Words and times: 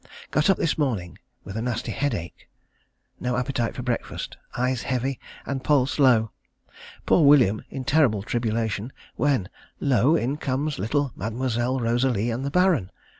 Got 0.31 0.49
up 0.49 0.57
this 0.57 0.79
morning 0.79 1.19
with 1.43 1.55
a 1.55 1.61
nasty 1.61 1.91
headache. 1.91 2.49
No 3.19 3.37
appetite 3.37 3.75
for 3.75 3.83
breakfast. 3.83 4.35
Eyes 4.57 4.81
heavy, 4.81 5.19
and 5.45 5.63
pulse 5.63 5.99
low. 5.99 6.31
Poor 7.05 7.23
William 7.23 7.63
in 7.69 7.83
terrible 7.83 8.23
tribulation, 8.23 8.91
when 9.15 9.47
lo! 9.79 10.15
in 10.15 10.37
comes 10.37 10.79
little 10.79 11.11
Mademoiselle 11.15 11.79
Rosalie 11.79 12.31
and 12.31 12.43
the 12.43 12.49
Baron. 12.49 12.89